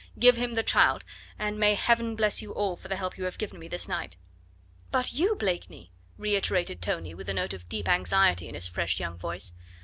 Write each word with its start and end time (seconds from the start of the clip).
Give 0.17 0.35
him 0.35 0.55
the 0.55 0.63
child, 0.63 1.03
and 1.37 1.59
may 1.59 1.75
Heaven 1.75 2.15
bless 2.15 2.41
you 2.41 2.53
all 2.53 2.75
for 2.75 2.87
the 2.87 2.95
help 2.95 3.19
you 3.19 3.25
have 3.25 3.37
given 3.37 3.59
me 3.59 3.67
this 3.67 3.87
night!" 3.87 4.17
"But 4.89 5.13
you, 5.13 5.35
Blakeney?" 5.35 5.91
reiterated 6.17 6.81
Tony 6.81 7.13
with 7.13 7.29
a 7.29 7.35
note 7.35 7.53
of 7.53 7.69
deep 7.69 7.87
anxiety 7.87 8.47
in 8.47 8.55
his 8.55 8.65
fresh 8.65 8.99
young 8.99 9.19
voice. 9.19 9.53